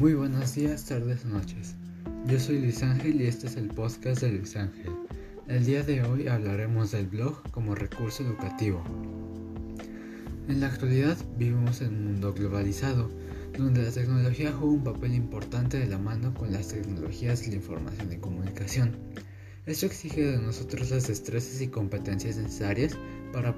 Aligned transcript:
Muy 0.00 0.14
buenos 0.14 0.56
días, 0.56 0.86
tardes, 0.86 1.24
noches. 1.24 1.76
Yo 2.26 2.40
soy 2.40 2.58
Luis 2.58 2.82
Ángel 2.82 3.20
y 3.20 3.28
este 3.28 3.46
es 3.46 3.54
el 3.54 3.68
podcast 3.68 4.20
de 4.20 4.32
Luis 4.32 4.56
Ángel. 4.56 4.90
El 5.46 5.64
día 5.64 5.84
de 5.84 6.02
hoy 6.02 6.26
hablaremos 6.26 6.90
del 6.90 7.06
blog 7.06 7.48
como 7.52 7.76
recurso 7.76 8.24
educativo. 8.24 8.82
En 10.48 10.60
la 10.60 10.66
actualidad 10.66 11.16
vivimos 11.38 11.80
en 11.80 11.94
un 11.94 12.04
mundo 12.06 12.34
globalizado, 12.34 13.08
donde 13.56 13.84
la 13.84 13.92
tecnología 13.92 14.50
juega 14.50 14.74
un 14.74 14.82
papel 14.82 15.14
importante 15.14 15.78
de 15.78 15.86
la 15.86 15.98
mano 15.98 16.34
con 16.34 16.50
las 16.50 16.66
tecnologías 16.66 17.42
de 17.42 17.50
la 17.50 17.54
información 17.54 18.12
y 18.12 18.16
comunicación. 18.16 18.96
Esto 19.66 19.86
exige 19.86 20.24
de 20.24 20.38
nosotros 20.38 20.90
las 20.90 21.06
destrezas 21.06 21.60
y 21.60 21.68
competencias 21.68 22.36
necesarias 22.36 22.98
para, 23.32 23.56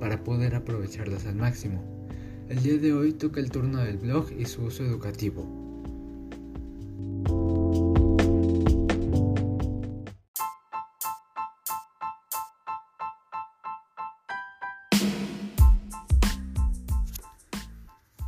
para 0.00 0.24
poder 0.24 0.54
aprovecharlas 0.54 1.26
al 1.26 1.36
máximo. 1.36 2.01
El 2.48 2.62
día 2.62 2.78
de 2.78 2.92
hoy 2.92 3.12
toca 3.12 3.40
el 3.40 3.50
turno 3.50 3.78
del 3.78 3.98
blog 3.98 4.30
y 4.32 4.44
su 4.44 4.64
uso 4.64 4.84
educativo. 4.84 5.62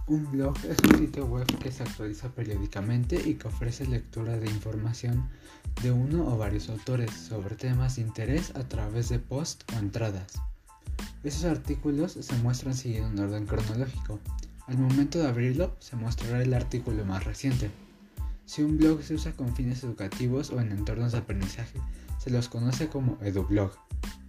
Un 0.06 0.30
blog 0.30 0.54
es 0.68 0.78
un 0.80 0.98
sitio 0.98 1.26
web 1.26 1.46
que 1.58 1.72
se 1.72 1.82
actualiza 1.82 2.28
periódicamente 2.28 3.20
y 3.28 3.34
que 3.34 3.48
ofrece 3.48 3.86
lectura 3.86 4.36
de 4.36 4.46
información 4.46 5.28
de 5.82 5.90
uno 5.90 6.26
o 6.26 6.38
varios 6.38 6.68
autores 6.68 7.10
sobre 7.10 7.56
temas 7.56 7.96
de 7.96 8.02
interés 8.02 8.54
a 8.54 8.68
través 8.68 9.08
de 9.08 9.18
posts 9.18 9.64
o 9.74 9.78
entradas. 9.78 10.40
Esos 11.24 11.44
artículos 11.44 12.12
se 12.12 12.36
muestran 12.36 12.74
siguiendo 12.74 13.08
un 13.08 13.18
orden 13.18 13.46
cronológico. 13.46 14.20
Al 14.66 14.76
momento 14.76 15.18
de 15.18 15.26
abrirlo, 15.26 15.74
se 15.80 15.96
mostrará 15.96 16.42
el 16.42 16.52
artículo 16.52 17.02
más 17.06 17.24
reciente. 17.24 17.70
Si 18.44 18.62
un 18.62 18.76
blog 18.76 19.02
se 19.02 19.14
usa 19.14 19.32
con 19.32 19.56
fines 19.56 19.82
educativos 19.84 20.50
o 20.50 20.60
en 20.60 20.70
entornos 20.70 21.12
de 21.12 21.18
aprendizaje, 21.18 21.80
se 22.18 22.28
los 22.28 22.50
conoce 22.50 22.88
como 22.88 23.16
edublog. 23.22 23.72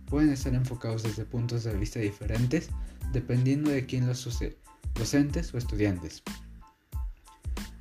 Pueden 0.09 0.29
estar 0.29 0.53
enfocados 0.53 1.03
desde 1.03 1.25
puntos 1.25 1.65
de 1.65 1.75
vista 1.75 1.99
diferentes 1.99 2.69
dependiendo 3.11 3.71
de 3.71 3.85
quién 3.85 4.07
los 4.07 4.25
use, 4.25 4.57
docentes 4.93 5.53
o 5.53 5.57
estudiantes. 5.57 6.23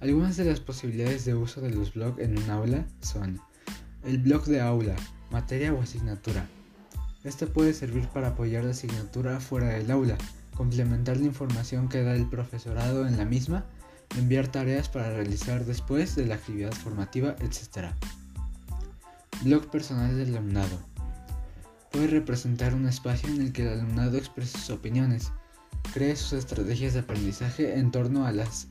Algunas 0.00 0.36
de 0.36 0.44
las 0.44 0.58
posibilidades 0.58 1.24
de 1.24 1.34
uso 1.34 1.60
de 1.60 1.70
los 1.70 1.94
blogs 1.94 2.20
en 2.20 2.36
un 2.36 2.50
aula 2.50 2.84
son 3.00 3.40
el 4.02 4.18
blog 4.18 4.44
de 4.46 4.60
aula, 4.60 4.96
materia 5.30 5.72
o 5.72 5.80
asignatura, 5.80 6.48
este 7.25 7.47
puede 7.47 7.72
servir 7.72 8.06
para 8.08 8.28
apoyar 8.28 8.64
la 8.64 8.70
asignatura 8.70 9.41
fuera 9.41 9.69
del 9.69 9.91
aula, 9.91 10.17
complementar 10.56 11.17
la 11.17 11.25
información 11.25 11.89
que 11.89 12.03
da 12.03 12.14
el 12.14 12.28
profesorado 12.28 13.06
en 13.06 13.17
la 13.17 13.25
misma, 13.25 13.64
enviar 14.17 14.48
tareas 14.48 14.89
para 14.89 15.11
realizar 15.11 15.64
después 15.64 16.14
de 16.17 16.27
la 16.27 16.34
actividad 16.36 16.72
formativa, 16.72 17.34
etc. 17.41 17.89
Blog 19.42 19.70
personal 19.70 20.17
del 20.17 20.36
alumnado. 20.36 20.78
Puede 21.91 22.08
representar 22.08 22.75
un 22.75 22.86
espacio 22.86 23.28
en 23.28 23.41
el 23.41 23.52
que 23.52 23.62
el 23.62 23.80
alumnado 23.80 24.19
exprese 24.19 24.58
sus 24.58 24.70
opiniones, 24.70 25.33
cree 25.92 26.17
sus 26.17 26.34
estrategias 26.34 26.95
de 26.95 27.00
aprendizaje 27.00 27.78
en 27.78 27.91
torno 27.91 28.27
a 28.27 28.33
las 28.33 28.69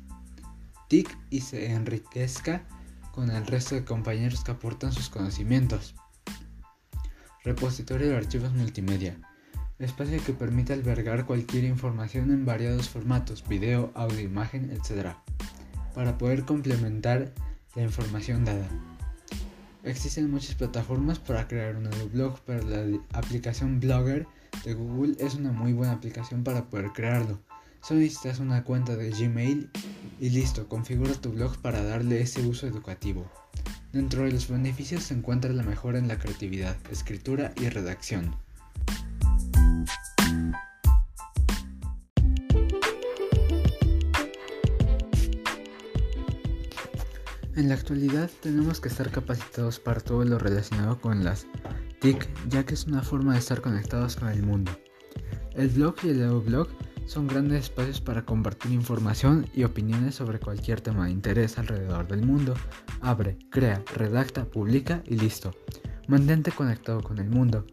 TIC 0.89 1.17
y 1.29 1.41
se 1.41 1.71
enriquezca 1.71 2.63
con 3.11 3.31
el 3.31 3.45
resto 3.47 3.75
de 3.75 3.85
compañeros 3.85 4.43
que 4.43 4.51
aportan 4.51 4.91
sus 4.91 5.09
conocimientos. 5.09 5.95
Repositorio 7.43 8.07
de 8.07 8.15
archivos 8.15 8.53
multimedia. 8.53 9.17
Espacio 9.77 10.23
que 10.25 10.31
permite 10.31 10.71
albergar 10.71 11.25
cualquier 11.25 11.65
información 11.65 12.31
en 12.31 12.45
variados 12.45 12.87
formatos, 12.87 13.45
video, 13.45 13.91
audio, 13.95 14.21
imagen, 14.21 14.71
etc. 14.71 15.09
Para 15.93 16.17
poder 16.17 16.45
complementar 16.45 17.33
la 17.75 17.83
información 17.83 18.45
dada. 18.45 18.65
Existen 19.83 20.31
muchas 20.31 20.55
plataformas 20.55 21.19
para 21.19 21.49
crear 21.49 21.75
un 21.75 21.89
blog, 22.13 22.39
pero 22.45 22.65
la 22.65 22.97
aplicación 23.11 23.81
Blogger 23.81 24.25
de 24.63 24.73
Google 24.73 25.17
es 25.19 25.35
una 25.35 25.51
muy 25.51 25.73
buena 25.73 25.91
aplicación 25.91 26.45
para 26.45 26.69
poder 26.69 26.91
crearlo. 26.93 27.41
Solo 27.81 27.99
necesitas 27.99 28.39
una 28.39 28.63
cuenta 28.63 28.95
de 28.95 29.09
Gmail 29.09 29.69
y 30.21 30.29
listo, 30.29 30.69
configura 30.69 31.11
tu 31.15 31.33
blog 31.33 31.57
para 31.57 31.83
darle 31.83 32.21
ese 32.21 32.41
uso 32.47 32.67
educativo. 32.67 33.29
Dentro 33.93 34.23
de 34.23 34.31
los 34.31 34.49
beneficios 34.49 35.03
se 35.03 35.13
encuentra 35.13 35.53
la 35.53 35.61
mejora 35.61 35.99
en 35.99 36.07
la 36.07 36.17
creatividad, 36.17 36.75
escritura 36.89 37.53
y 37.57 37.69
redacción. 37.69 38.35
En 47.55 47.69
la 47.69 47.75
actualidad 47.75 48.31
tenemos 48.41 48.81
que 48.81 48.89
estar 48.89 49.11
capacitados 49.11 49.79
para 49.79 50.01
todo 50.01 50.25
lo 50.25 50.39
relacionado 50.39 50.99
con 50.99 51.23
las 51.23 51.45
TIC, 52.01 52.27
ya 52.49 52.65
que 52.65 52.73
es 52.73 52.87
una 52.87 53.03
forma 53.03 53.33
de 53.33 53.39
estar 53.39 53.61
conectados 53.61 54.15
con 54.15 54.29
el 54.29 54.41
mundo. 54.41 54.71
El 55.53 55.69
blog 55.69 55.97
y 56.01 56.09
el 56.09 56.27
blog 56.39 56.67
son 57.05 57.27
grandes 57.27 57.63
espacios 57.63 58.01
para 58.01 58.25
compartir 58.25 58.71
información 58.71 59.47
y 59.53 59.63
opiniones 59.63 60.15
sobre 60.15 60.39
cualquier 60.39 60.81
tema 60.81 61.05
de 61.05 61.11
interés 61.11 61.57
alrededor 61.57 62.07
del 62.07 62.25
mundo. 62.25 62.53
Abre, 63.01 63.37
crea, 63.49 63.83
redacta, 63.95 64.45
publica 64.45 65.03
y 65.05 65.15
listo. 65.15 65.51
Mantente 66.07 66.51
conectado 66.51 67.01
con 67.01 67.19
el 67.19 67.29
mundo. 67.29 67.65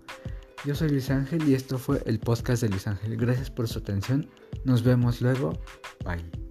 Yo 0.64 0.74
soy 0.74 0.90
Luis 0.90 1.10
Ángel 1.10 1.48
y 1.48 1.54
esto 1.54 1.78
fue 1.78 2.02
el 2.04 2.18
podcast 2.18 2.62
de 2.62 2.68
Luis 2.68 2.86
Ángel. 2.86 3.16
Gracias 3.16 3.50
por 3.50 3.66
su 3.66 3.78
atención. 3.78 4.28
Nos 4.64 4.82
vemos 4.82 5.22
luego. 5.22 5.58
Bye. 6.04 6.49